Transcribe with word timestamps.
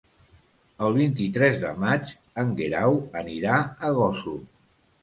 El 0.87 0.95
vint-i-tres 0.95 1.59
de 1.65 1.75
maig 1.85 2.17
en 2.45 2.51
Guerau 2.63 2.99
anirà 3.23 3.63
a 3.91 3.97
Gósol. 4.03 4.43